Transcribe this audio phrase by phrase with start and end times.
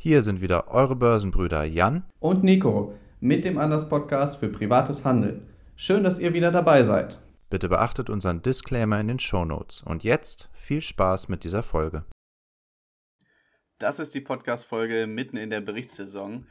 [0.00, 5.48] Hier sind wieder eure Börsenbrüder Jan und Nico mit dem Anders Podcast für privates Handeln.
[5.74, 7.18] Schön, dass ihr wieder dabei seid.
[7.50, 9.82] Bitte beachtet unseren Disclaimer in den Show Notes.
[9.82, 12.04] Und jetzt viel Spaß mit dieser Folge.
[13.80, 16.46] Das ist die Podcast-Folge mitten in der Berichtssaison.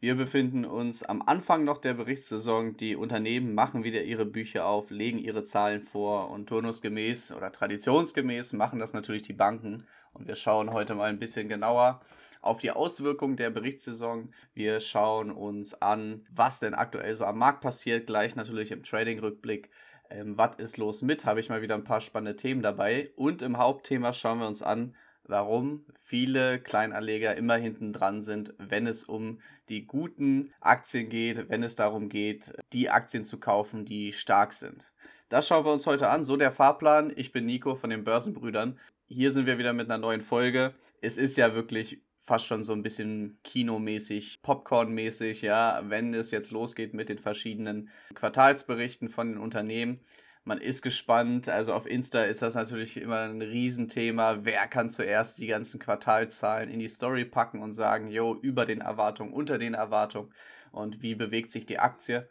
[0.00, 2.78] Wir befinden uns am Anfang noch der Berichtssaison.
[2.78, 8.54] Die Unternehmen machen wieder ihre Bücher auf, legen ihre Zahlen vor und turnusgemäß oder traditionsgemäß
[8.54, 9.84] machen das natürlich die Banken.
[10.14, 12.00] Und wir schauen heute mal ein bisschen genauer
[12.46, 14.32] auf die Auswirkungen der Berichtssaison.
[14.54, 19.70] Wir schauen uns an, was denn aktuell so am Markt passiert, gleich natürlich im Trading-Rückblick.
[20.10, 21.24] Ähm, was ist los mit?
[21.24, 23.10] Habe ich mal wieder ein paar spannende Themen dabei.
[23.16, 28.86] Und im Hauptthema schauen wir uns an, warum viele Kleinanleger immer hinten dran sind, wenn
[28.86, 34.12] es um die guten Aktien geht, wenn es darum geht, die Aktien zu kaufen, die
[34.12, 34.92] stark sind.
[35.28, 36.22] Das schauen wir uns heute an.
[36.22, 37.12] So der Fahrplan.
[37.16, 38.78] Ich bin Nico von den Börsenbrüdern.
[39.08, 40.74] Hier sind wir wieder mit einer neuen Folge.
[41.00, 46.50] Es ist ja wirklich fast schon so ein bisschen kinomäßig, Popcorn-mäßig, ja, wenn es jetzt
[46.50, 50.00] losgeht mit den verschiedenen Quartalsberichten von den Unternehmen
[50.46, 51.48] man ist gespannt.
[51.48, 54.44] Also auf Insta ist das natürlich immer ein Riesenthema.
[54.44, 58.80] Wer kann zuerst die ganzen Quartalzahlen in die Story packen und sagen, jo, über den
[58.80, 60.32] Erwartungen, unter den Erwartungen
[60.70, 62.28] und wie bewegt sich die Aktie?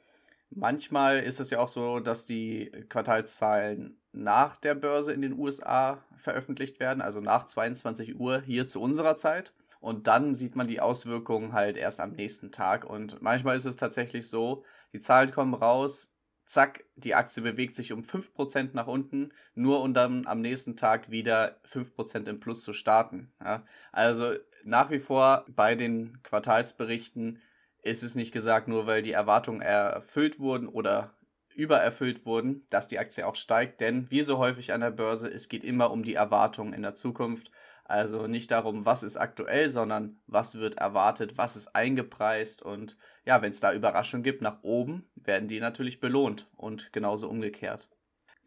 [0.49, 6.01] Manchmal ist es ja auch so, dass die Quartalszahlen nach der Börse in den USA
[6.15, 9.51] veröffentlicht werden, also nach 22 Uhr hier zu unserer Zeit.
[9.85, 12.85] Und dann sieht man die Auswirkungen halt erst am nächsten Tag.
[12.85, 16.11] Und manchmal ist es tatsächlich so, die Zahlen kommen raus,
[16.43, 21.11] zack, die Aktie bewegt sich um 5% nach unten, nur um dann am nächsten Tag
[21.11, 23.31] wieder 5% im Plus zu starten.
[23.39, 23.63] Ja.
[23.91, 27.39] Also nach wie vor bei den Quartalsberichten
[27.83, 31.13] ist es nicht gesagt, nur weil die Erwartungen erfüllt wurden oder
[31.53, 35.47] übererfüllt wurden, dass die Aktie auch steigt, denn wie so häufig an der Börse, es
[35.47, 37.51] geht immer um die Erwartungen in der Zukunft.
[37.85, 43.41] Also nicht darum, was ist aktuell, sondern was wird erwartet, was ist eingepreist und ja,
[43.41, 47.87] wenn es da Überraschungen gibt nach oben, werden die natürlich belohnt und genauso umgekehrt.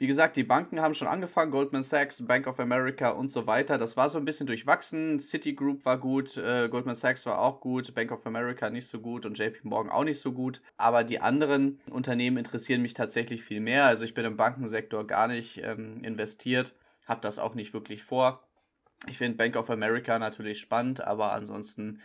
[0.00, 3.78] Wie gesagt, die Banken haben schon angefangen, Goldman Sachs, Bank of America und so weiter.
[3.78, 5.19] Das war so ein bisschen durchwachsen.
[5.19, 9.27] Citigroup war gut, äh, Goldman Sachs war auch gut, Bank of America nicht so gut
[9.27, 10.62] und JP Morgan auch nicht so gut.
[10.77, 13.87] Aber die anderen Unternehmen interessieren mich tatsächlich viel mehr.
[13.87, 18.47] Also ich bin im Bankensektor gar nicht ähm, investiert, habe das auch nicht wirklich vor.
[19.06, 22.00] Ich finde Bank of America natürlich spannend, aber ansonsten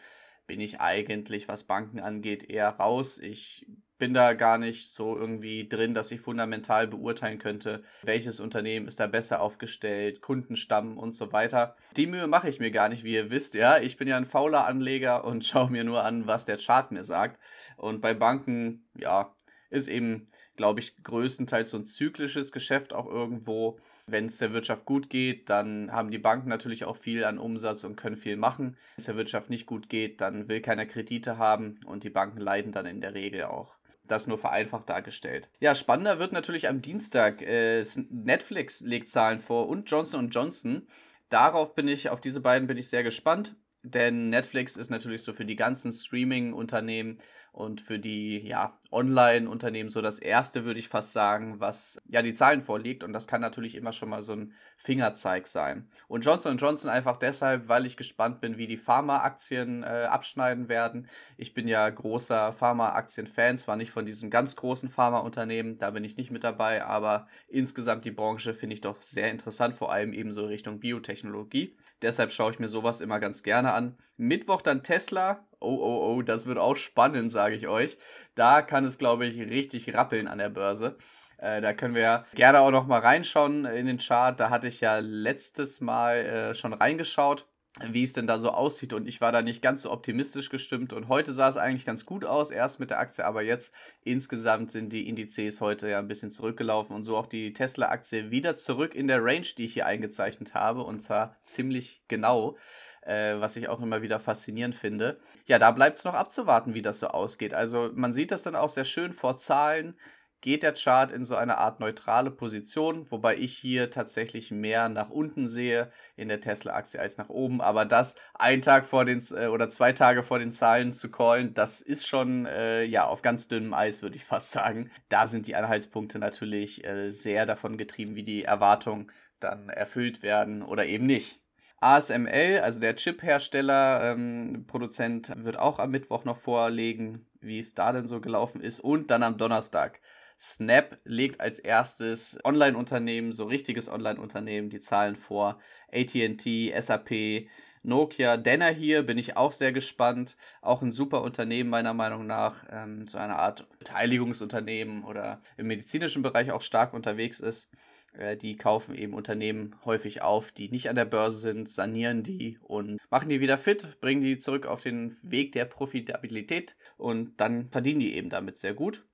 [0.46, 3.18] bin ich eigentlich, was Banken angeht, eher raus.
[3.18, 3.66] Ich
[3.98, 9.00] bin da gar nicht so irgendwie drin, dass ich fundamental beurteilen könnte, welches Unternehmen ist
[9.00, 11.78] da besser aufgestellt, Kundenstamm und so weiter.
[11.96, 13.78] Die Mühe mache ich mir gar nicht, wie ihr wisst, ja.
[13.78, 17.04] Ich bin ja ein fauler Anleger und schaue mir nur an, was der Chart mir
[17.04, 17.40] sagt.
[17.78, 19.34] Und bei Banken, ja,
[19.70, 23.80] ist eben, glaube ich, größtenteils so ein zyklisches Geschäft auch irgendwo.
[24.06, 27.84] Wenn es der Wirtschaft gut geht, dann haben die Banken natürlich auch viel an Umsatz
[27.84, 28.76] und können viel machen.
[28.96, 32.40] Wenn es der Wirtschaft nicht gut geht, dann will keiner Kredite haben und die Banken
[32.40, 33.76] leiden dann in der Regel auch.
[34.06, 35.50] Das nur vereinfacht dargestellt.
[35.62, 37.42] Ja, spannender wird natürlich am Dienstag.
[37.42, 40.88] Äh, Netflix legt Zahlen vor und Johnson Johnson.
[41.30, 45.32] Darauf bin ich, auf diese beiden bin ich sehr gespannt, denn Netflix ist natürlich so
[45.32, 47.20] für die ganzen Streaming-Unternehmen
[47.54, 52.34] und für die ja, Online-Unternehmen so das erste, würde ich fast sagen, was ja die
[52.34, 53.04] Zahlen vorliegt.
[53.04, 55.88] Und das kann natürlich immer schon mal so ein Fingerzeig sein.
[56.08, 61.08] Und Johnson Johnson einfach deshalb, weil ich gespannt bin, wie die Pharma-Aktien äh, abschneiden werden.
[61.38, 66.18] Ich bin ja großer Pharma-Aktien-Fan, zwar nicht von diesen ganz großen Pharma-Unternehmen, da bin ich
[66.18, 70.32] nicht mit dabei, aber insgesamt die Branche finde ich doch sehr interessant, vor allem eben
[70.32, 71.78] so Richtung Biotechnologie.
[72.02, 73.98] Deshalb schaue ich mir sowas immer ganz gerne an.
[74.18, 75.46] Mittwoch dann Tesla.
[75.64, 77.98] Oh, oh, oh, das wird auch spannend, sage ich euch.
[78.36, 80.98] Da kann es, glaube ich, richtig rappeln an der Börse.
[81.38, 84.40] Äh, da können wir gerne auch noch mal reinschauen in den Chart.
[84.40, 87.46] Da hatte ich ja letztes Mal äh, schon reingeschaut
[87.82, 88.94] wie es denn da so aussieht.
[88.94, 90.94] Und ich war da nicht ganz so optimistisch gestimmt.
[90.94, 94.70] Und heute sah es eigentlich ganz gut aus, erst mit der Aktie, aber jetzt insgesamt
[94.70, 98.94] sind die Indizes heute ja ein bisschen zurückgelaufen und so auch die Tesla-Aktie wieder zurück
[98.94, 100.84] in der Range, die ich hier eingezeichnet habe.
[100.84, 102.58] Und zwar ziemlich genau
[103.06, 105.20] äh, was ich auch immer wieder faszinierend finde.
[105.46, 107.54] Ja, da bleibt es noch abzuwarten, wie das so ausgeht.
[107.54, 109.98] Also man sieht das dann auch sehr schön vor Zahlen.
[110.42, 115.10] Geht der Chart in so eine Art neutrale Position, wobei ich hier tatsächlich mehr nach
[115.10, 117.62] unten sehe in der Tesla-Aktie als nach oben.
[117.62, 121.54] Aber das ein Tag vor den äh, oder zwei Tage vor den Zahlen zu callen,
[121.54, 124.92] das ist schon äh, ja auf ganz dünnem Eis, würde ich fast sagen.
[125.08, 130.62] Da sind die Anhaltspunkte natürlich äh, sehr davon getrieben, wie die Erwartungen dann erfüllt werden
[130.62, 131.43] oder eben nicht.
[131.84, 137.92] ASML, also der Chip-Hersteller, ähm, Produzent, wird auch am Mittwoch noch vorlegen, wie es da
[137.92, 138.80] denn so gelaufen ist.
[138.80, 140.00] Und dann am Donnerstag.
[140.40, 145.60] Snap legt als erstes Online-Unternehmen, so richtiges Online-Unternehmen, die Zahlen vor.
[145.92, 147.48] ATT, SAP,
[147.84, 150.38] Nokia Denner hier bin ich auch sehr gespannt.
[150.62, 156.24] Auch ein super Unternehmen meiner Meinung nach, ähm, so eine Art Beteiligungsunternehmen oder im medizinischen
[156.24, 157.70] Bereich auch stark unterwegs ist.
[158.14, 162.60] Äh, die kaufen eben Unternehmen häufig auf, die nicht an der Börse sind, sanieren die
[162.62, 167.70] und machen die wieder fit, bringen die zurück auf den Weg der Profitabilität und dann
[167.70, 169.06] verdienen die eben damit sehr gut.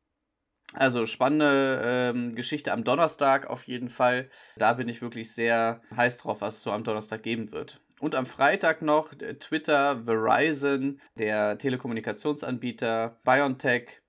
[0.73, 4.29] Also spannende ähm, Geschichte am Donnerstag auf jeden Fall.
[4.55, 7.81] Da bin ich wirklich sehr heiß drauf, was es so am Donnerstag geben wird.
[7.99, 14.01] Und am Freitag noch Twitter, Verizon, der Telekommunikationsanbieter, BioNTech.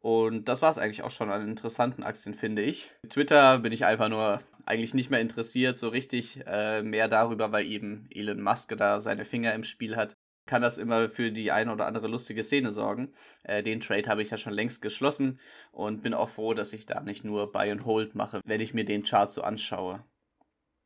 [0.00, 2.90] Und das war es eigentlich auch schon an interessanten Aktien, finde ich.
[3.08, 7.66] Twitter bin ich einfach nur eigentlich nicht mehr interessiert, so richtig äh, mehr darüber, weil
[7.66, 10.16] eben Elon Musk da seine Finger im Spiel hat
[10.50, 13.14] kann das immer für die eine oder andere lustige Szene sorgen.
[13.44, 15.38] Äh, den Trade habe ich ja schon längst geschlossen
[15.70, 18.74] und bin auch froh, dass ich da nicht nur Buy and Hold mache, wenn ich
[18.74, 20.02] mir den Chart so anschaue.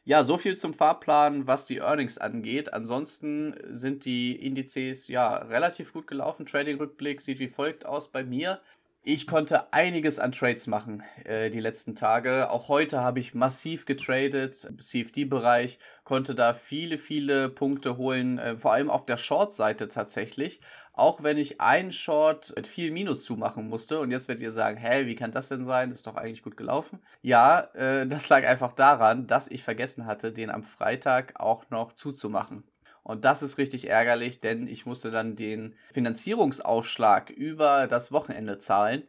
[0.07, 2.75] Ja, so viel zum Fahrplan, was die Earnings angeht.
[2.75, 6.45] Ansonsten sind die Indizes ja relativ gut gelaufen.
[6.45, 8.61] Trading-Rückblick sieht wie folgt aus bei mir.
[9.07, 12.49] Ich konnte einiges an Trades machen äh, die letzten Tage.
[12.49, 18.57] Auch heute habe ich massiv getradet im CFD-Bereich, konnte da viele, viele Punkte holen, äh,
[18.57, 20.63] vor allem auf der Short-Seite tatsächlich.
[20.95, 24.01] Auch wenn ich einen Short mit viel Minus zumachen musste.
[24.01, 25.91] Und jetzt werdet ihr sagen, hä, wie kann das denn sein?
[25.91, 26.99] Das ist doch eigentlich gut gelaufen.
[27.21, 31.93] Ja, äh, das lag einfach daran, dass ich vergessen hatte, den am Freitag auch noch
[31.93, 32.65] zuzumachen.
[33.05, 39.03] Und das ist richtig ärgerlich, denn ich musste dann den Finanzierungsaufschlag über das Wochenende zahlen.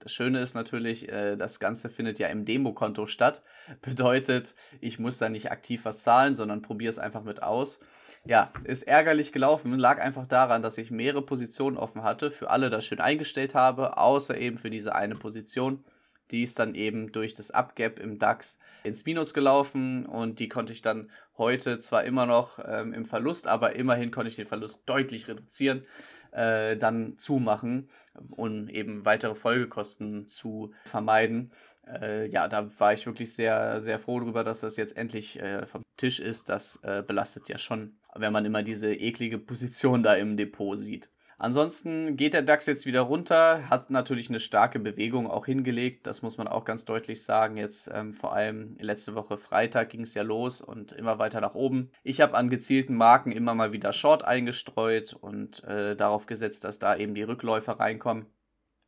[0.00, 3.42] Das Schöne ist natürlich, äh, das Ganze findet ja im Demokonto statt.
[3.82, 7.80] Bedeutet, ich muss da nicht aktiv was zahlen, sondern probiere es einfach mit aus.
[8.24, 12.70] Ja, ist ärgerlich gelaufen, lag einfach daran, dass ich mehrere Positionen offen hatte, für alle
[12.70, 15.84] das schön eingestellt habe, außer eben für diese eine Position.
[16.30, 20.72] Die ist dann eben durch das Upgap im DAX ins Minus gelaufen und die konnte
[20.72, 24.82] ich dann heute zwar immer noch ähm, im Verlust, aber immerhin konnte ich den Verlust
[24.86, 25.84] deutlich reduzieren,
[26.32, 27.88] äh, dann zumachen,
[28.30, 31.52] um eben weitere Folgekosten zu vermeiden.
[31.86, 35.66] Äh, ja, da war ich wirklich sehr, sehr froh darüber, dass das jetzt endlich äh,
[35.66, 36.48] vom Tisch ist.
[36.48, 41.10] Das äh, belastet ja schon, wenn man immer diese eklige Position da im Depot sieht.
[41.38, 46.22] Ansonsten geht der DAX jetzt wieder runter, hat natürlich eine starke Bewegung auch hingelegt, das
[46.22, 47.58] muss man auch ganz deutlich sagen.
[47.58, 51.54] Jetzt ähm, vor allem letzte Woche Freitag ging es ja los und immer weiter nach
[51.54, 51.90] oben.
[52.02, 56.78] Ich habe an gezielten Marken immer mal wieder Short eingestreut und äh, darauf gesetzt, dass
[56.78, 58.26] da eben die Rückläufer reinkommen.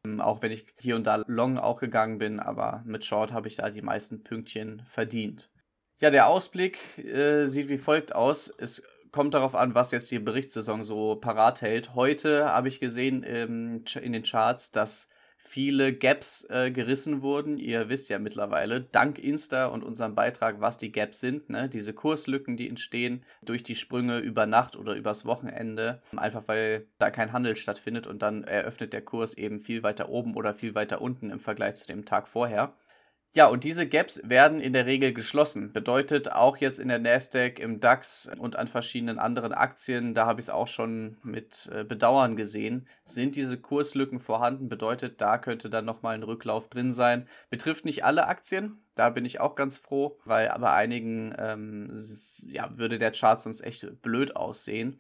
[0.07, 3.49] Ähm, auch wenn ich hier und da long auch gegangen bin, aber mit Short habe
[3.49, 5.51] ich da die meisten Pünktchen verdient.
[6.01, 8.49] Ja, der Ausblick äh, sieht wie folgt aus.
[8.49, 8.83] Es
[9.19, 11.97] kommt darauf an, was jetzt die Berichtssaison so parat hält.
[11.97, 17.59] Heute habe ich gesehen ähm, in den Charts, dass viele Gaps äh, gerissen wurden.
[17.59, 21.51] Ihr wisst ja mittlerweile, dank Insta und unserem Beitrag, was die Gaps sind.
[21.51, 21.69] Ne?
[21.69, 26.01] Diese Kurslücken, die entstehen durch die Sprünge über Nacht oder übers Wochenende.
[26.17, 30.37] Einfach weil da kein Handel stattfindet und dann eröffnet der Kurs eben viel weiter oben
[30.37, 32.73] oder viel weiter unten im Vergleich zu dem Tag vorher.
[33.35, 35.73] Ja, und diese Gaps werden in der Regel geschlossen.
[35.73, 40.41] Bedeutet auch jetzt in der Nasdaq, im DAX und an verschiedenen anderen Aktien, da habe
[40.41, 44.69] ich es auch schon mit äh, Bedauern gesehen, sind diese Kurslücken vorhanden.
[44.69, 47.29] Bedeutet, da könnte dann nochmal ein Rücklauf drin sein.
[47.51, 51.93] Betrifft nicht alle Aktien, da bin ich auch ganz froh, weil bei einigen ähm,
[52.47, 54.99] ja, würde der Chart sonst echt blöd aussehen.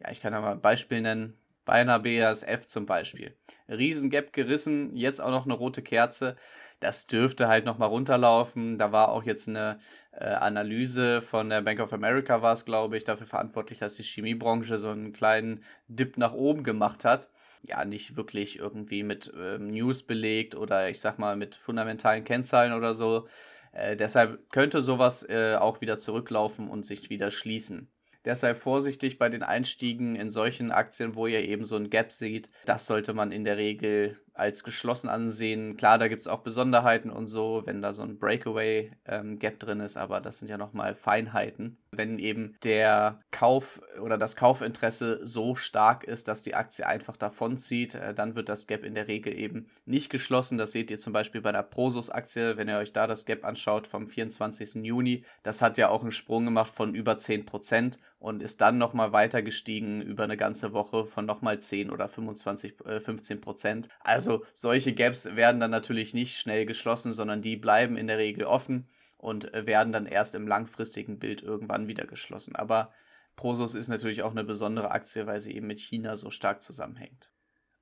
[0.00, 1.38] Ja, ich kann da mal ein Beispiel nennen.
[1.64, 3.36] Bei einer BASF zum Beispiel.
[3.68, 6.36] Riesengap gerissen, jetzt auch noch eine rote Kerze
[6.80, 8.78] das dürfte halt nochmal runterlaufen.
[8.78, 9.80] Da war auch jetzt eine
[10.12, 14.02] äh, Analyse von der Bank of America, war es, glaube ich, dafür verantwortlich, dass die
[14.02, 17.28] Chemiebranche so einen kleinen Dip nach oben gemacht hat.
[17.62, 22.72] Ja, nicht wirklich irgendwie mit ähm, News belegt oder ich sag mal mit fundamentalen Kennzahlen
[22.72, 23.26] oder so.
[23.72, 27.88] Äh, deshalb könnte sowas äh, auch wieder zurücklaufen und sich wieder schließen.
[28.24, 32.48] Deshalb vorsichtig bei den Einstiegen in solchen Aktien, wo ihr eben so ein Gap seht.
[32.66, 35.76] Das sollte man in der Regel als geschlossen ansehen.
[35.76, 39.80] Klar, da gibt es auch Besonderheiten und so, wenn da so ein Breakaway-Gap ähm, drin
[39.80, 41.76] ist, aber das sind ja nochmal Feinheiten.
[41.98, 47.96] Wenn eben der Kauf oder das Kaufinteresse so stark ist, dass die Aktie einfach davonzieht,
[47.96, 50.58] äh, dann wird das Gap in der Regel eben nicht geschlossen.
[50.58, 53.88] Das seht ihr zum Beispiel bei der Prosus-Aktie, wenn ihr euch da das Gap anschaut
[53.88, 54.84] vom 24.
[54.84, 55.24] Juni.
[55.42, 59.42] Das hat ja auch einen Sprung gemacht von über 10% und ist dann nochmal weiter
[59.42, 63.88] gestiegen über eine ganze Woche von nochmal 10 oder 25, äh, 15 Prozent.
[64.00, 68.44] Also solche Gaps werden dann natürlich nicht schnell geschlossen, sondern die bleiben in der Regel
[68.44, 72.56] offen und äh, werden dann erst im langfristigen Bild irgendwann wieder geschlossen.
[72.56, 72.92] Aber
[73.36, 77.30] Prosus ist natürlich auch eine besondere Aktie, weil sie eben mit China so stark zusammenhängt.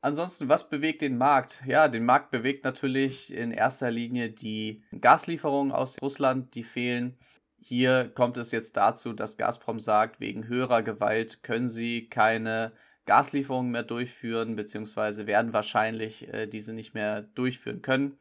[0.01, 1.61] Ansonsten, was bewegt den Markt?
[1.67, 7.19] Ja, den Markt bewegt natürlich in erster Linie die Gaslieferungen aus Russland, die fehlen
[7.59, 12.73] Hier kommt es jetzt dazu, dass Gazprom sagt, wegen höherer Gewalt können sie keine
[13.07, 18.19] Gaslieferungen mehr durchführen, beziehungsweise werden wahrscheinlich äh, diese nicht mehr durchführen können.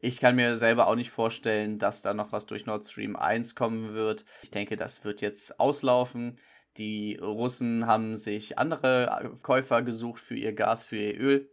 [0.00, 3.56] Ich kann mir selber auch nicht vorstellen, dass da noch was durch Nord Stream 1
[3.56, 4.24] kommen wird.
[4.42, 6.38] Ich denke, das wird jetzt auslaufen.
[6.76, 11.50] Die Russen haben sich andere Käufer gesucht für ihr Gas, für ihr Öl.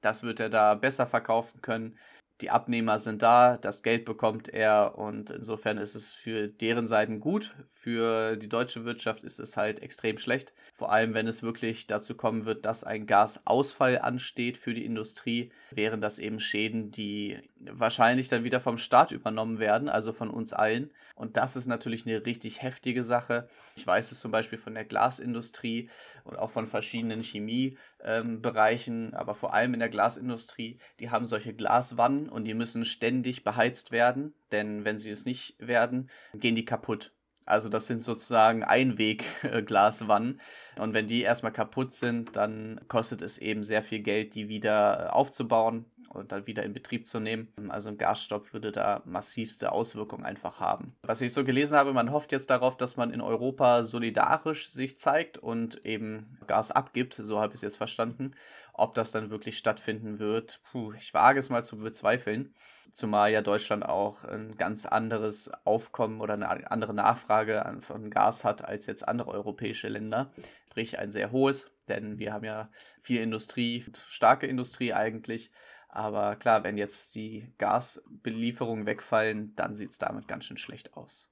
[0.00, 1.98] Das wird er da besser verkaufen können
[2.42, 7.20] die Abnehmer sind da, das Geld bekommt er und insofern ist es für deren Seiten
[7.20, 7.54] gut.
[7.68, 10.52] Für die deutsche Wirtschaft ist es halt extrem schlecht.
[10.74, 15.52] Vor allem, wenn es wirklich dazu kommen wird, dass ein Gasausfall ansteht für die Industrie,
[15.70, 17.38] wären das eben Schäden, die
[17.70, 20.90] wahrscheinlich dann wieder vom Staat übernommen werden, also von uns allen.
[21.14, 23.48] Und das ist natürlich eine richtig heftige Sache.
[23.76, 25.88] Ich weiß es zum Beispiel von der Glasindustrie
[26.24, 31.54] und auch von verschiedenen Chemiebereichen, ähm, aber vor allem in der Glasindustrie, die haben solche
[31.54, 36.64] Glaswannen und die müssen ständig beheizt werden, denn wenn sie es nicht werden, gehen die
[36.64, 37.12] kaputt.
[37.44, 40.40] Also das sind sozusagen Einwegglaswannen.
[40.76, 45.14] Und wenn die erstmal kaputt sind, dann kostet es eben sehr viel Geld, die wieder
[45.14, 47.52] aufzubauen und dann wieder in Betrieb zu nehmen.
[47.68, 50.94] Also ein Gasstopp würde da massivste Auswirkungen einfach haben.
[51.02, 54.98] Was ich so gelesen habe, man hofft jetzt darauf, dass man in Europa solidarisch sich
[54.98, 58.32] zeigt und eben Gas abgibt, so habe ich es jetzt verstanden.
[58.74, 62.54] Ob das dann wirklich stattfinden wird, puh, ich wage es mal zu bezweifeln.
[62.92, 68.64] Zumal ja Deutschland auch ein ganz anderes Aufkommen oder eine andere Nachfrage von Gas hat
[68.64, 70.30] als jetzt andere europäische Länder.
[70.68, 75.50] Sprich ein sehr hohes, denn wir haben ja viel Industrie, starke Industrie eigentlich.
[75.92, 81.31] Aber klar, wenn jetzt die Gasbelieferungen wegfallen, dann sieht es damit ganz schön schlecht aus.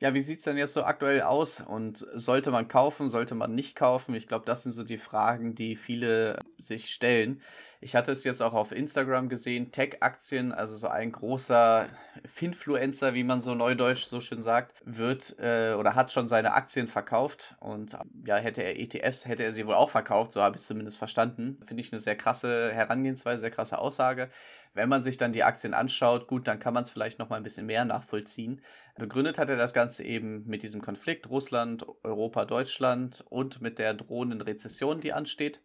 [0.00, 1.60] Ja, wie sieht es denn jetzt so aktuell aus?
[1.60, 4.14] Und sollte man kaufen, sollte man nicht kaufen?
[4.14, 7.42] Ich glaube, das sind so die Fragen, die viele sich stellen.
[7.80, 11.88] Ich hatte es jetzt auch auf Instagram gesehen, Tech-Aktien, also so ein großer
[12.24, 16.86] Finfluencer, wie man so neudeutsch so schön sagt, wird äh, oder hat schon seine Aktien
[16.86, 17.56] verkauft.
[17.58, 20.68] Und ja, hätte er ETFs, hätte er sie wohl auch verkauft, so habe ich es
[20.68, 21.58] zumindest verstanden.
[21.66, 24.28] Finde ich eine sehr krasse Herangehensweise, sehr krasse Aussage.
[24.74, 27.36] Wenn man sich dann die Aktien anschaut, gut, dann kann man es vielleicht noch mal
[27.36, 28.62] ein bisschen mehr nachvollziehen.
[28.96, 33.94] Begründet hat er das Ganze eben mit diesem Konflikt Russland, Europa, Deutschland und mit der
[33.94, 35.62] drohenden Rezession, die ansteht.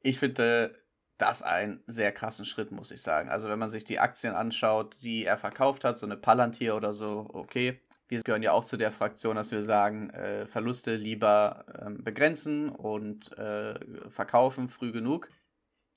[0.00, 0.74] Ich finde
[1.18, 3.28] das einen sehr krassen Schritt, muss ich sagen.
[3.28, 6.92] Also wenn man sich die Aktien anschaut, die er verkauft hat, so eine Palantir oder
[6.92, 7.80] so, okay.
[8.10, 12.70] Wir gehören ja auch zu der Fraktion, dass wir sagen, äh, Verluste lieber ähm, begrenzen
[12.70, 13.74] und äh,
[14.08, 15.28] verkaufen früh genug.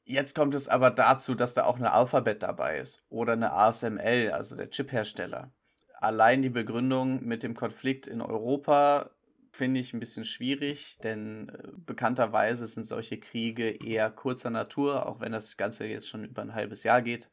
[0.03, 4.31] Jetzt kommt es aber dazu, dass da auch eine Alphabet dabei ist oder eine ASML,
[4.31, 5.51] also der Chiphersteller.
[5.99, 9.11] Allein die Begründung mit dem Konflikt in Europa
[9.51, 15.19] finde ich ein bisschen schwierig, denn äh, bekannterweise sind solche Kriege eher kurzer Natur, auch
[15.19, 17.29] wenn das Ganze jetzt schon über ein halbes Jahr geht.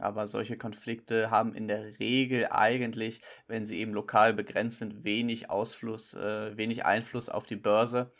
[0.00, 5.50] Aber solche Konflikte haben in der Regel eigentlich, wenn sie eben lokal begrenzt sind, wenig
[5.50, 8.12] Ausfluss, äh, wenig Einfluss auf die Börse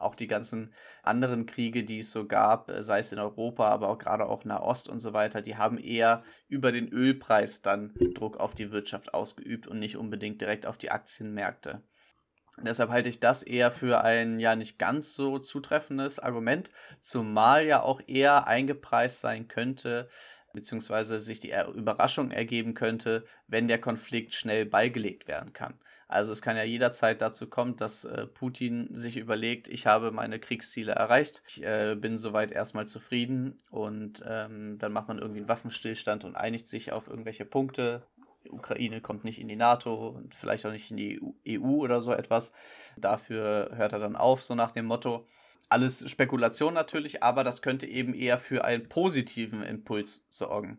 [0.00, 3.88] auch die ganzen anderen Kriege, die es so gab, äh, sei es in Europa, aber
[3.88, 8.38] auch gerade auch Nahost und so weiter, die haben eher über den Ölpreis dann Druck
[8.38, 11.82] auf die Wirtschaft ausgeübt und nicht unbedingt direkt auf die Aktienmärkte.
[12.64, 17.82] Deshalb halte ich das eher für ein ja nicht ganz so zutreffendes Argument, zumal ja
[17.82, 20.08] auch eher eingepreist sein könnte,
[20.52, 25.78] beziehungsweise sich die Überraschung ergeben könnte, wenn der Konflikt schnell beigelegt werden kann.
[26.08, 30.40] Also es kann ja jederzeit dazu kommen, dass äh, Putin sich überlegt, ich habe meine
[30.40, 35.50] Kriegsziele erreicht, ich äh, bin soweit erstmal zufrieden und ähm, dann macht man irgendwie einen
[35.50, 38.06] Waffenstillstand und einigt sich auf irgendwelche Punkte.
[38.44, 42.00] Die Ukraine kommt nicht in die NATO und vielleicht auch nicht in die EU oder
[42.00, 42.54] so etwas.
[42.96, 45.26] Dafür hört er dann auf, so nach dem Motto.
[45.68, 50.78] Alles Spekulation natürlich, aber das könnte eben eher für einen positiven Impuls sorgen.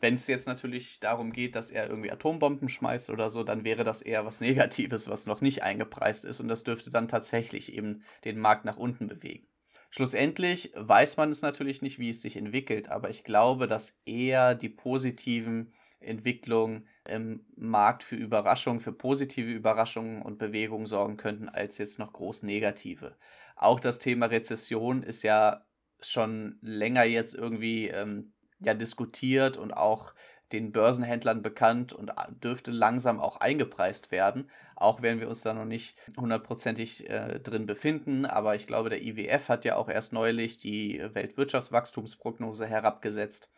[0.00, 3.84] Wenn es jetzt natürlich darum geht, dass er irgendwie Atombomben schmeißt oder so, dann wäre
[3.84, 8.02] das eher was Negatives, was noch nicht eingepreist ist und das dürfte dann tatsächlich eben
[8.24, 9.46] den Markt nach unten bewegen.
[9.90, 14.54] Schlussendlich weiß man es natürlich nicht, wie es sich entwickelt, aber ich glaube, dass eher
[14.54, 21.78] die positiven Entwicklungen im Markt für Überraschungen, für positive Überraschungen und Bewegungen sorgen könnten, als
[21.78, 23.16] jetzt noch groß negative.
[23.56, 25.66] Auch das Thema Rezession ist ja
[26.00, 30.14] schon länger jetzt irgendwie ähm, ja diskutiert und auch
[30.52, 35.64] den Börsenhändlern bekannt und dürfte langsam auch eingepreist werden, auch wenn wir uns da noch
[35.64, 38.26] nicht hundertprozentig äh, drin befinden.
[38.26, 43.50] Aber ich glaube, der IWF hat ja auch erst neulich die Weltwirtschaftswachstumsprognose herabgesetzt.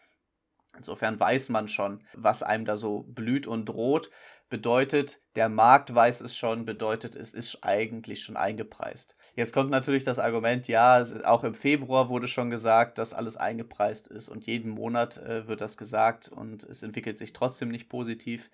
[0.78, 4.10] Insofern weiß man schon, was einem da so blüht und droht.
[4.48, 9.14] Bedeutet, der Markt weiß es schon, bedeutet, es ist eigentlich schon eingepreist.
[9.34, 14.08] Jetzt kommt natürlich das Argument, ja, auch im Februar wurde schon gesagt, dass alles eingepreist
[14.08, 18.50] ist und jeden Monat äh, wird das gesagt und es entwickelt sich trotzdem nicht positiv.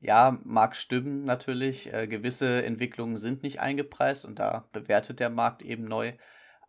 [0.00, 1.92] Ja, mag stimmen natürlich.
[1.92, 6.12] Äh, gewisse Entwicklungen sind nicht eingepreist und da bewertet der Markt eben neu.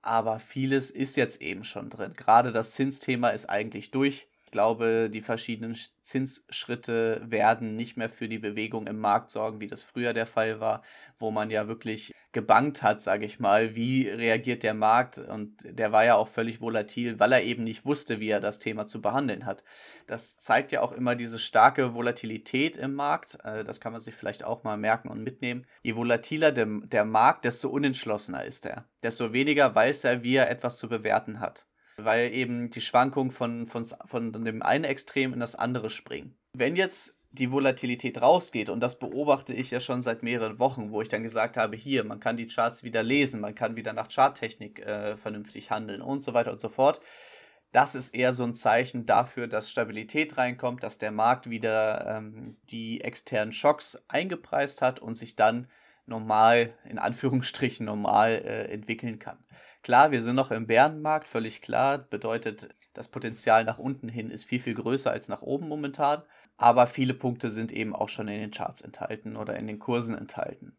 [0.01, 2.13] Aber vieles ist jetzt eben schon drin.
[2.15, 4.29] Gerade das Zinsthema ist eigentlich durch.
[4.49, 9.67] Ich glaube, die verschiedenen Zinsschritte werden nicht mehr für die Bewegung im Markt sorgen, wie
[9.67, 10.81] das früher der Fall war,
[11.19, 15.91] wo man ja wirklich gebankt hat, sage ich mal, wie reagiert der Markt und der
[15.91, 19.03] war ja auch völlig volatil, weil er eben nicht wusste, wie er das Thema zu
[19.03, 19.63] behandeln hat.
[20.07, 24.15] Das zeigt ja auch immer diese starke Volatilität im Markt, äh, das kann man sich
[24.15, 25.67] vielleicht auch mal merken und mitnehmen.
[25.83, 30.79] Je volatiler der Markt, desto unentschlossener ist er, desto weniger weiß er, wie er etwas
[30.79, 31.68] zu bewerten hat
[32.05, 36.35] weil eben die Schwankungen von, von, von dem einen Extrem in das andere springen.
[36.53, 41.01] Wenn jetzt die Volatilität rausgeht, und das beobachte ich ja schon seit mehreren Wochen, wo
[41.01, 44.09] ich dann gesagt habe, hier, man kann die Charts wieder lesen, man kann wieder nach
[44.09, 46.99] Charttechnik äh, vernünftig handeln und so weiter und so fort.
[47.71, 52.57] Das ist eher so ein Zeichen dafür, dass Stabilität reinkommt, dass der Markt wieder ähm,
[52.71, 55.67] die externen Schocks eingepreist hat und sich dann
[56.07, 59.37] normal, in Anführungsstrichen normal äh, entwickeln kann.
[59.81, 61.97] Klar, wir sind noch im Bärenmarkt, völlig klar.
[61.97, 66.23] Bedeutet, das Potenzial nach unten hin ist viel, viel größer als nach oben momentan.
[66.57, 70.17] Aber viele Punkte sind eben auch schon in den Charts enthalten oder in den Kursen
[70.17, 70.77] enthalten.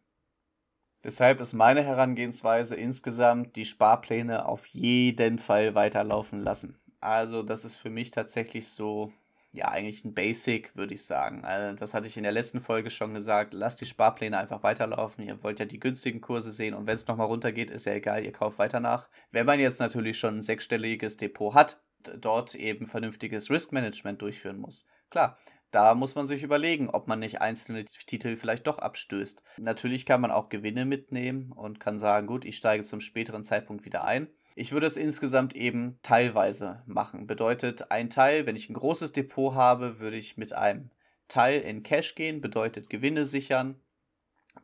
[1.03, 6.79] Deshalb ist meine Herangehensweise insgesamt, die Sparpläne auf jeden Fall weiterlaufen lassen.
[6.99, 9.13] Also das ist für mich tatsächlich so
[9.53, 11.43] ja, eigentlich ein Basic, würde ich sagen.
[11.43, 13.53] Also, das hatte ich in der letzten Folge schon gesagt.
[13.53, 15.25] Lasst die Sparpläne einfach weiterlaufen.
[15.25, 18.25] Ihr wollt ja die günstigen Kurse sehen und wenn es nochmal runtergeht, ist ja egal,
[18.25, 19.09] ihr kauft weiter nach.
[19.31, 21.81] Wenn man jetzt natürlich schon ein sechsstelliges Depot hat,
[22.19, 24.85] dort eben vernünftiges Risk-Management durchführen muss.
[25.09, 25.37] Klar,
[25.71, 29.43] da muss man sich überlegen, ob man nicht einzelne Titel vielleicht doch abstößt.
[29.57, 33.85] Natürlich kann man auch Gewinne mitnehmen und kann sagen, gut, ich steige zum späteren Zeitpunkt
[33.85, 34.27] wieder ein.
[34.55, 37.25] Ich würde es insgesamt eben teilweise machen.
[37.27, 40.89] Bedeutet, ein Teil, wenn ich ein großes Depot habe, würde ich mit einem
[41.27, 43.79] Teil in Cash gehen, bedeutet Gewinne sichern,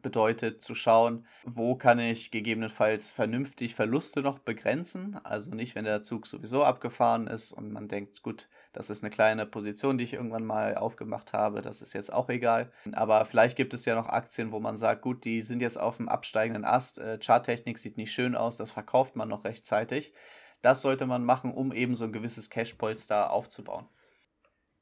[0.01, 5.17] bedeutet zu schauen, wo kann ich gegebenenfalls vernünftig Verluste noch begrenzen.
[5.23, 9.10] Also nicht, wenn der Zug sowieso abgefahren ist und man denkt, gut, das ist eine
[9.10, 12.72] kleine Position, die ich irgendwann mal aufgemacht habe, das ist jetzt auch egal.
[12.92, 15.98] Aber vielleicht gibt es ja noch Aktien, wo man sagt, gut, die sind jetzt auf
[15.98, 20.13] dem absteigenden Ast, äh, Charttechnik sieht nicht schön aus, das verkauft man noch rechtzeitig.
[20.62, 23.88] Das sollte man machen, um eben so ein gewisses Cash-Polster aufzubauen.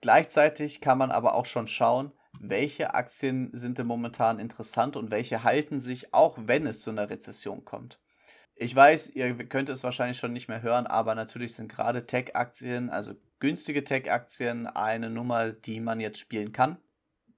[0.02, 5.46] Gleichzeitig kann man aber auch schon schauen, welche Aktien sind denn momentan interessant und welche
[5.46, 7.98] halten sich, auch wenn es zu einer Rezession kommt.
[8.58, 12.90] Ich weiß, ihr könnt es wahrscheinlich schon nicht mehr hören, aber natürlich sind gerade Tech-Aktien,
[12.90, 16.78] also günstige Tech-Aktien, eine Nummer, die man jetzt spielen kann.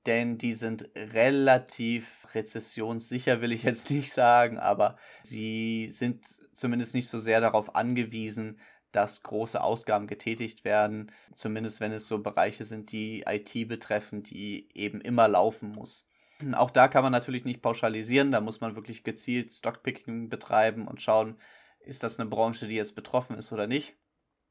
[0.05, 7.07] Denn die sind relativ rezessionssicher, will ich jetzt nicht sagen, aber sie sind zumindest nicht
[7.07, 8.59] so sehr darauf angewiesen,
[8.91, 14.69] dass große Ausgaben getätigt werden, zumindest wenn es so Bereiche sind, die IT betreffen, die
[14.75, 16.07] eben immer laufen muss.
[16.53, 21.01] Auch da kann man natürlich nicht pauschalisieren, da muss man wirklich gezielt Stockpicking betreiben und
[21.01, 21.39] schauen,
[21.79, 23.95] ist das eine Branche, die jetzt betroffen ist oder nicht.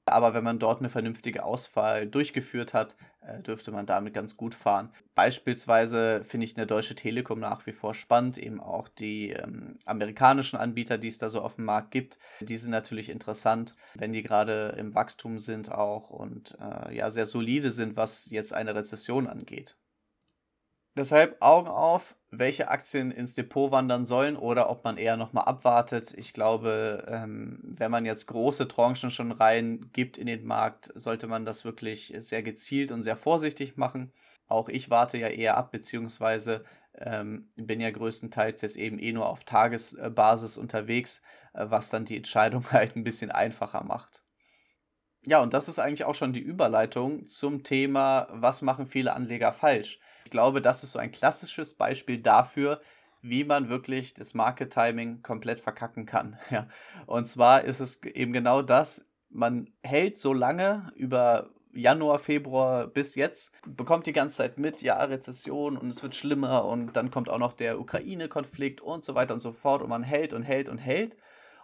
[0.08, 4.54] Aber wenn man dort eine vernünftige Auswahl durchgeführt hat, äh, dürfte man damit ganz gut
[4.54, 4.92] fahren.
[5.16, 10.58] Beispielsweise finde ich eine Deutsche Telekom nach wie vor spannend, eben auch die ähm, amerikanischen
[10.58, 12.18] Anbieter, die es da so auf dem Markt gibt.
[12.40, 17.26] Die sind natürlich interessant, wenn die gerade im Wachstum sind auch und äh, ja sehr
[17.26, 19.76] solide sind, was jetzt eine Rezession angeht.
[20.96, 26.14] Deshalb Augen auf, welche Aktien ins Depot wandern sollen oder ob man eher nochmal abwartet.
[26.16, 31.44] Ich glaube, ähm, wenn man jetzt große Tranchen schon reingibt in den Markt, sollte man
[31.44, 34.10] das wirklich sehr gezielt und sehr vorsichtig machen.
[34.48, 39.28] Auch ich warte ja eher ab, beziehungsweise ähm, bin ja größtenteils jetzt eben eh nur
[39.28, 41.20] auf Tagesbasis unterwegs,
[41.52, 44.22] äh, was dann die Entscheidung halt ein bisschen einfacher macht.
[45.22, 49.52] Ja, und das ist eigentlich auch schon die Überleitung zum Thema, was machen viele Anleger
[49.52, 49.98] falsch.
[50.26, 52.80] Ich glaube, das ist so ein klassisches Beispiel dafür,
[53.22, 56.36] wie man wirklich das Market Timing komplett verkacken kann.
[56.50, 56.66] Ja.
[57.06, 63.14] Und zwar ist es eben genau das, man hält so lange über Januar, Februar bis
[63.14, 67.28] jetzt, bekommt die ganze Zeit mit, ja, Rezession und es wird schlimmer und dann kommt
[67.28, 70.68] auch noch der Ukraine-Konflikt und so weiter und so fort und man hält und hält
[70.68, 71.16] und hält.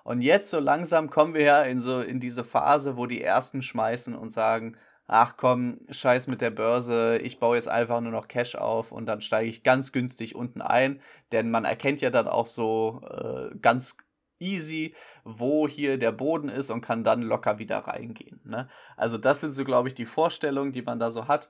[0.04, 3.60] Und jetzt so langsam kommen wir ja in so in diese Phase, wo die ersten
[3.60, 8.28] schmeißen und sagen, ach komm, scheiß mit der Börse, ich baue jetzt einfach nur noch
[8.28, 11.00] Cash auf und dann steige ich ganz günstig unten ein,
[11.32, 13.96] denn man erkennt ja dann auch so äh, ganz
[14.38, 18.40] easy, wo hier der Boden ist und kann dann locker wieder reingehen.
[18.44, 18.68] Ne?
[18.96, 21.48] Also das sind so, glaube ich, die Vorstellungen, die man da so hat.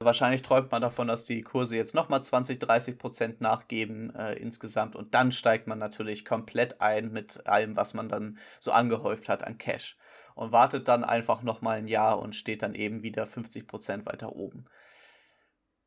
[0.00, 4.96] Wahrscheinlich träumt man davon, dass die Kurse jetzt nochmal 20, 30 Prozent nachgeben äh, insgesamt
[4.96, 9.44] und dann steigt man natürlich komplett ein mit allem, was man dann so angehäuft hat
[9.44, 9.96] an Cash
[10.34, 14.66] und wartet dann einfach nochmal ein Jahr und steht dann eben wieder 50% weiter oben.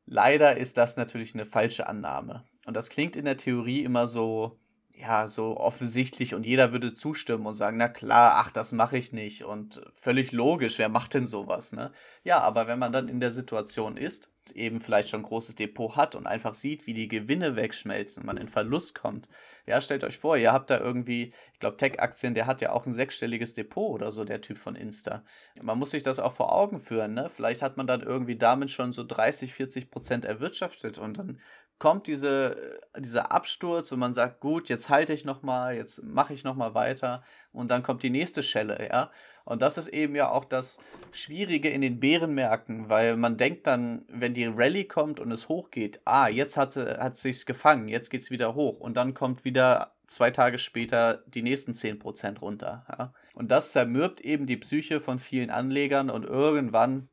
[0.06, 2.44] Leider ist das natürlich eine falsche Annahme.
[2.66, 4.58] Und das klingt in der Theorie immer so,
[4.90, 9.12] ja, so offensichtlich und jeder würde zustimmen und sagen, na klar, ach, das mache ich
[9.12, 11.92] nicht und völlig logisch, wer macht denn sowas, ne?
[12.24, 15.96] Ja, aber wenn man dann in der Situation ist, eben vielleicht schon ein großes Depot
[15.96, 19.28] hat und einfach sieht, wie die Gewinne wegschmelzen, man in Verlust kommt.
[19.66, 22.86] Ja, stellt euch vor, ihr habt da irgendwie, ich glaube, Tech-Aktien, der hat ja auch
[22.86, 25.24] ein sechsstelliges Depot oder so, der Typ von Insta.
[25.60, 27.28] Man muss sich das auch vor Augen führen, ne?
[27.28, 31.40] Vielleicht hat man dann irgendwie damit schon so 30, 40 Prozent erwirtschaftet und dann
[31.78, 36.34] kommt diese, äh, dieser Absturz und man sagt, gut, jetzt halte ich nochmal, jetzt mache
[36.34, 39.10] ich nochmal weiter und dann kommt die nächste Schelle, ja.
[39.48, 40.78] Und das ist eben ja auch das
[41.10, 46.00] Schwierige in den Bärenmärkten, weil man denkt dann, wenn die Rallye kommt und es hochgeht,
[46.04, 49.94] ah, jetzt hat es sich gefangen, jetzt geht es wieder hoch und dann kommt wieder
[50.06, 52.84] zwei Tage später die nächsten 10% runter.
[52.90, 53.14] Ja?
[53.32, 57.08] Und das zermürbt eben die Psyche von vielen Anlegern und irgendwann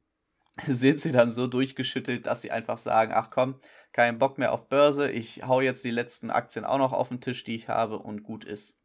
[0.68, 3.62] sind sie dann so durchgeschüttelt, dass sie einfach sagen, ach komm,
[3.94, 7.22] kein Bock mehr auf Börse, ich hau jetzt die letzten Aktien auch noch auf den
[7.22, 8.78] Tisch, die ich habe und gut ist.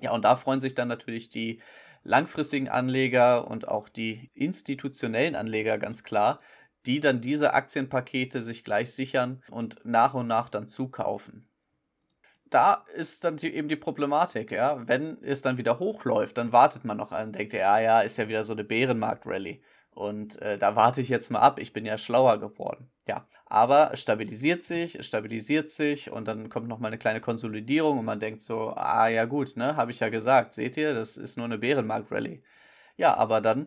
[0.00, 1.60] Ja, und da freuen sich dann natürlich die
[2.04, 6.40] langfristigen Anleger und auch die institutionellen Anleger ganz klar,
[6.86, 11.48] die dann diese Aktienpakete sich gleich sichern und nach und nach dann zukaufen.
[12.50, 14.86] Da ist dann die, eben die Problematik, ja.
[14.88, 18.16] Wenn es dann wieder hochläuft, dann wartet man noch an und denkt, ja, ja, ist
[18.16, 19.60] ja wieder so eine Bärenmarkt-Rallye.
[19.98, 22.88] Und äh, da warte ich jetzt mal ab, ich bin ja schlauer geworden.
[23.08, 28.20] Ja, aber stabilisiert sich, stabilisiert sich und dann kommt nochmal eine kleine Konsolidierung und man
[28.20, 31.46] denkt so, ah ja gut, ne, habe ich ja gesagt, seht ihr, das ist nur
[31.46, 32.44] eine Bärenmarkt-Rallye.
[32.96, 33.66] Ja, aber dann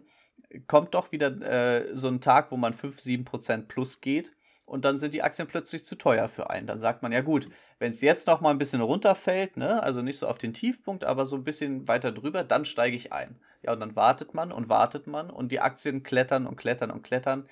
[0.67, 4.31] kommt doch wieder äh, so ein Tag, wo man 5, 7% plus geht
[4.71, 6.65] und dann sind die Aktien plötzlich zu teuer für einen.
[6.65, 10.01] Dann sagt man, ja gut, wenn es jetzt noch mal ein bisschen runterfällt, ne, also
[10.01, 13.37] nicht so auf den Tiefpunkt, aber so ein bisschen weiter drüber, dann steige ich ein.
[13.63, 17.03] Ja, und dann wartet man und wartet man und die Aktien klettern und klettern und
[17.03, 17.49] klettern,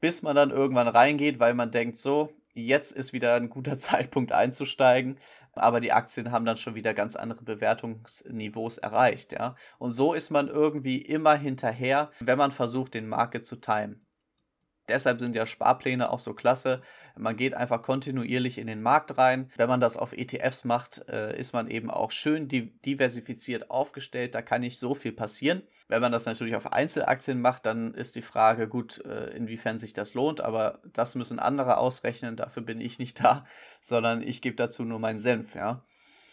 [0.00, 4.32] bis man dann irgendwann reingeht, weil man denkt, so, jetzt ist wieder ein guter Zeitpunkt
[4.32, 5.18] einzusteigen,
[5.52, 9.54] aber die Aktien haben dann schon wieder ganz andere Bewertungsniveaus erreicht, ja.
[9.78, 14.05] Und so ist man irgendwie immer hinterher, wenn man versucht, den Market zu timen.
[14.88, 16.80] Deshalb sind ja Sparpläne auch so klasse.
[17.16, 19.50] Man geht einfach kontinuierlich in den Markt rein.
[19.56, 24.34] Wenn man das auf ETFs macht, äh, ist man eben auch schön diversifiziert aufgestellt.
[24.34, 25.62] Da kann nicht so viel passieren.
[25.88, 29.92] Wenn man das natürlich auf Einzelaktien macht, dann ist die Frage, gut, äh, inwiefern sich
[29.92, 30.40] das lohnt.
[30.40, 32.36] Aber das müssen andere ausrechnen.
[32.36, 33.44] Dafür bin ich nicht da,
[33.80, 35.54] sondern ich gebe dazu nur meinen Senf.
[35.54, 35.82] Ja.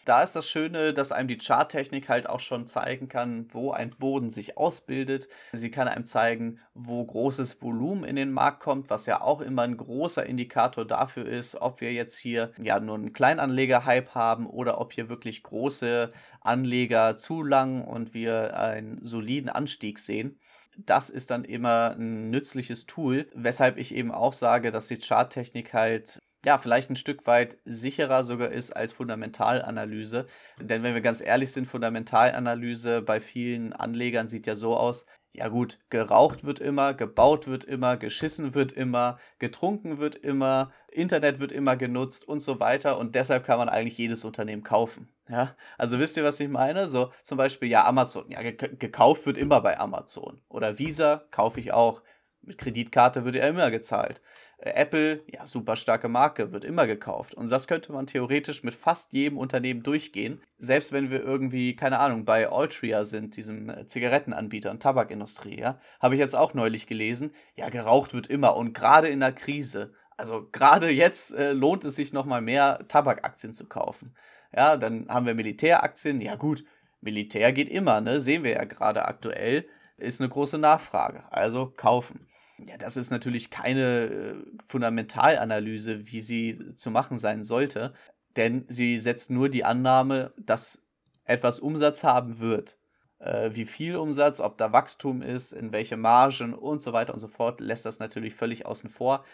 [0.04, 3.90] Da ist das Schöne, dass einem die Charttechnik halt auch schon zeigen kann, wo ein
[3.90, 5.28] Boden sich ausbildet.
[5.52, 9.62] Sie kann einem zeigen, wo großes Volumen in den Markt kommt, was ja auch immer
[9.62, 14.78] ein großer Indikator dafür ist, ob wir jetzt hier ja nur einen Kleinanleger-Hype haben oder
[14.78, 20.38] ob hier wirklich große Anleger zulangen und wir einen soliden Anstieg sehen
[20.76, 25.72] das ist dann immer ein nützliches Tool, weshalb ich eben auch sage, dass die Charttechnik
[25.72, 30.26] halt ja, vielleicht ein Stück weit sicherer sogar ist als Fundamentalanalyse.
[30.60, 35.48] Denn wenn wir ganz ehrlich sind, Fundamentalanalyse bei vielen Anlegern sieht ja so aus, ja
[35.48, 41.50] gut, geraucht wird immer, gebaut wird immer, geschissen wird immer, getrunken wird immer, Internet wird
[41.50, 45.08] immer genutzt und so weiter und deshalb kann man eigentlich jedes Unternehmen kaufen.
[45.28, 46.86] Ja, also wisst ihr, was ich meine?
[46.86, 50.40] So zum Beispiel, ja, Amazon, ja, gekauft wird immer bei Amazon.
[50.48, 52.02] Oder Visa kaufe ich auch.
[52.46, 54.20] Mit Kreditkarte wird ja immer gezahlt.
[54.58, 57.34] Äh, Apple, ja, super starke Marke, wird immer gekauft.
[57.34, 60.40] Und das könnte man theoretisch mit fast jedem Unternehmen durchgehen.
[60.58, 65.80] Selbst wenn wir irgendwie, keine Ahnung, bei Altria sind, diesem äh, Zigarettenanbieter und Tabakindustrie, ja,
[66.00, 69.94] habe ich jetzt auch neulich gelesen, ja, geraucht wird immer und gerade in der Krise.
[70.16, 74.14] Also gerade jetzt äh, lohnt es sich nochmal mehr Tabakaktien zu kaufen.
[74.54, 76.20] Ja, dann haben wir Militäraktien.
[76.20, 76.64] Ja gut,
[77.00, 78.20] Militär geht immer, ne?
[78.20, 79.66] Sehen wir ja gerade aktuell.
[79.96, 81.24] Ist eine große Nachfrage.
[81.30, 82.26] Also kaufen.
[82.58, 84.34] Ja, das ist natürlich keine äh,
[84.68, 87.92] Fundamentalanalyse, wie sie zu machen sein sollte,
[88.36, 90.82] denn sie setzt nur die Annahme, dass
[91.24, 92.78] etwas Umsatz haben wird.
[93.18, 97.20] Äh, wie viel Umsatz, ob da Wachstum ist, in welche Margen und so weiter und
[97.20, 99.24] so fort, lässt das natürlich völlig außen vor.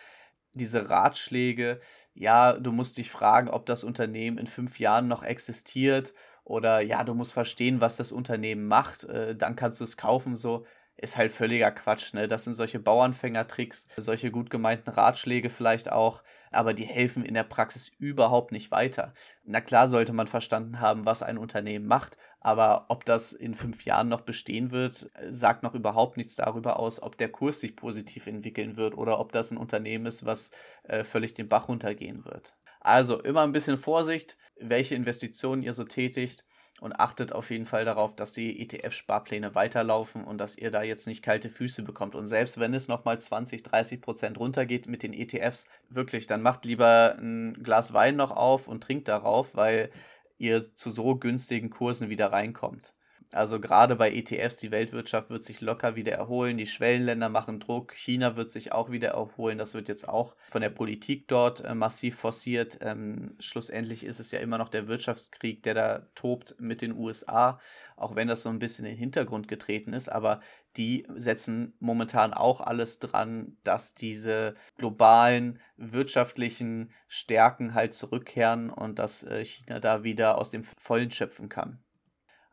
[0.52, 1.80] Diese Ratschläge,
[2.14, 7.04] ja, du musst dich fragen, ob das Unternehmen in fünf Jahren noch existiert oder ja,
[7.04, 10.64] du musst verstehen, was das Unternehmen macht, äh, dann kannst du es kaufen, so
[11.00, 12.12] ist halt völliger Quatsch.
[12.12, 12.28] Ne?
[12.28, 17.44] Das sind solche Bauernfängertricks, solche gut gemeinten Ratschläge vielleicht auch, aber die helfen in der
[17.44, 19.14] Praxis überhaupt nicht weiter.
[19.44, 23.84] Na klar sollte man verstanden haben, was ein Unternehmen macht, aber ob das in fünf
[23.84, 28.26] Jahren noch bestehen wird, sagt noch überhaupt nichts darüber aus, ob der Kurs sich positiv
[28.26, 30.50] entwickeln wird oder ob das ein Unternehmen ist, was
[30.84, 32.54] äh, völlig den Bach runtergehen wird.
[32.80, 36.44] Also immer ein bisschen Vorsicht, welche Investitionen ihr so tätigt
[36.80, 41.06] und achtet auf jeden Fall darauf, dass die ETF-Sparpläne weiterlaufen und dass ihr da jetzt
[41.06, 42.14] nicht kalte Füße bekommt.
[42.14, 46.64] Und selbst wenn es nochmal 20, 30 Prozent runtergeht mit den ETFs, wirklich, dann macht
[46.64, 49.90] lieber ein Glas Wein noch auf und trinkt darauf, weil
[50.38, 52.94] ihr zu so günstigen Kursen wieder reinkommt.
[53.32, 57.94] Also gerade bei ETFs, die Weltwirtschaft wird sich locker wieder erholen, die Schwellenländer machen Druck,
[57.94, 61.74] China wird sich auch wieder erholen, das wird jetzt auch von der Politik dort äh,
[61.74, 62.78] massiv forciert.
[62.80, 67.60] Ähm, schlussendlich ist es ja immer noch der Wirtschaftskrieg, der da tobt mit den USA,
[67.96, 70.40] auch wenn das so ein bisschen in den Hintergrund getreten ist, aber
[70.76, 79.22] die setzen momentan auch alles dran, dass diese globalen wirtschaftlichen Stärken halt zurückkehren und dass
[79.22, 81.80] äh, China da wieder aus dem Vollen schöpfen kann.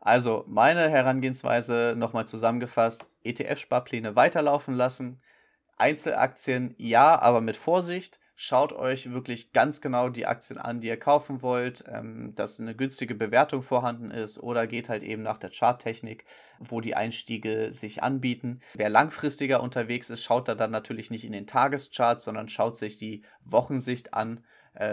[0.00, 5.20] Also meine Herangehensweise nochmal zusammengefasst, ETF-Sparpläne weiterlaufen lassen,
[5.76, 8.18] Einzelaktien ja, aber mit Vorsicht.
[8.40, 12.76] Schaut euch wirklich ganz genau die Aktien an, die ihr kaufen wollt, ähm, dass eine
[12.76, 16.24] günstige Bewertung vorhanden ist oder geht halt eben nach der Charttechnik,
[16.60, 18.60] wo die Einstiege sich anbieten.
[18.74, 22.96] Wer langfristiger unterwegs ist, schaut da dann natürlich nicht in den Tagescharts, sondern schaut sich
[22.96, 24.44] die Wochensicht an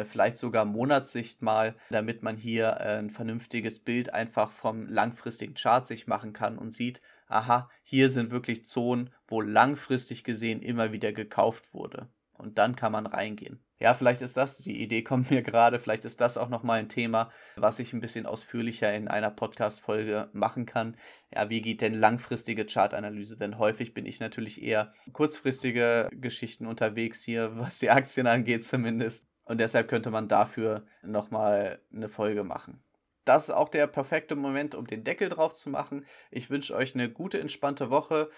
[0.06, 5.86] vielleicht sogar Monatssicht mal, damit man hier äh, ein vernünftiges Bild einfach vom langfristigen Chart
[5.86, 11.14] sich machen kann und sieht, aha, hier sind wirklich Zonen, wo langfristig gesehen immer wieder
[11.14, 12.08] gekauft wurde.
[12.34, 13.60] Und dann kann man reingehen.
[13.78, 16.90] Ja, vielleicht ist das, die Idee kommt mir gerade, vielleicht ist das auch nochmal ein
[16.90, 20.96] Thema, was ich ein bisschen ausführlicher in einer Podcast-Folge machen kann.
[21.34, 23.38] Ja, wie geht denn langfristige Chartanalyse?
[23.38, 29.28] Denn häufig bin ich natürlich eher kurzfristige Geschichten unterwegs hier, was die Aktien angeht zumindest.
[29.46, 32.84] Und deshalb könnte man dafür nochmal eine Folge machen.
[33.26, 36.06] Das ist auch der perfekte Moment, um den Deckel drauf zu machen.
[36.30, 38.30] Ich wünsche euch eine gute, entspannte Woche,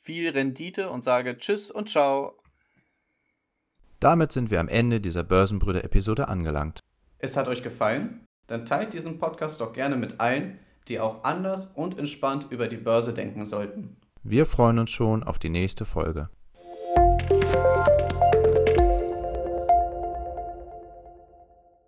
[0.00, 2.38] viel Rendite und sage Tschüss und Ciao.
[4.00, 6.80] Damit sind wir am Ende dieser Börsenbrüder-Episode angelangt.
[7.18, 8.26] Es hat euch gefallen?
[8.46, 12.76] Dann teilt diesen Podcast doch gerne mit allen, die auch anders und entspannt über die
[12.76, 13.96] Börse denken sollten.
[14.22, 16.28] Wir freuen uns schon auf die nächste Folge.